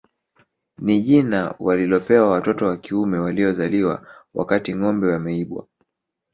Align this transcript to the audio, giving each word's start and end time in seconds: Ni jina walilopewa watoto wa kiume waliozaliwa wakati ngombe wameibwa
Ni 0.77 1.01
jina 1.01 1.55
walilopewa 1.59 2.29
watoto 2.29 2.65
wa 2.65 2.77
kiume 2.77 3.17
waliozaliwa 3.19 4.07
wakati 4.33 4.75
ngombe 4.75 5.07
wameibwa 5.11 5.67